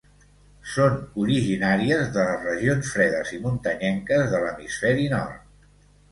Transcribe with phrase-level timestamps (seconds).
[0.75, 5.69] Són originàries de les regions fredes i muntanyenques de l'hemisferi nord.